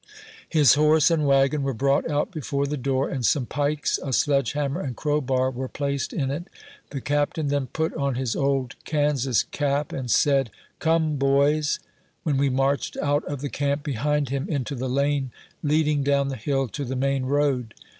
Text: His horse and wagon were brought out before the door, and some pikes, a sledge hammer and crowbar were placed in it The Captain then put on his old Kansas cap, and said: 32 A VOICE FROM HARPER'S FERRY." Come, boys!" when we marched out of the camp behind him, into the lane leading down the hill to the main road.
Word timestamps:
His 0.49 0.73
horse 0.73 1.11
and 1.11 1.27
wagon 1.27 1.61
were 1.61 1.75
brought 1.75 2.09
out 2.09 2.31
before 2.31 2.65
the 2.65 2.75
door, 2.75 3.07
and 3.07 3.23
some 3.23 3.45
pikes, 3.45 3.99
a 4.03 4.11
sledge 4.11 4.53
hammer 4.53 4.81
and 4.81 4.95
crowbar 4.95 5.51
were 5.51 5.67
placed 5.67 6.11
in 6.11 6.31
it 6.31 6.47
The 6.89 7.01
Captain 7.01 7.49
then 7.49 7.67
put 7.67 7.93
on 7.93 8.15
his 8.15 8.35
old 8.35 8.73
Kansas 8.83 9.43
cap, 9.43 9.93
and 9.93 10.09
said: 10.09 10.47
32 10.47 10.49
A 10.49 10.49
VOICE 10.49 10.55
FROM 10.57 10.91
HARPER'S 10.91 11.09
FERRY." 11.13 11.17
Come, 11.17 11.17
boys!" 11.17 11.79
when 12.23 12.37
we 12.37 12.49
marched 12.49 12.97
out 12.97 13.23
of 13.25 13.41
the 13.41 13.49
camp 13.49 13.83
behind 13.83 14.29
him, 14.29 14.47
into 14.49 14.73
the 14.73 14.89
lane 14.89 15.29
leading 15.61 16.01
down 16.01 16.29
the 16.29 16.35
hill 16.35 16.67
to 16.69 16.83
the 16.83 16.95
main 16.95 17.25
road. 17.25 17.75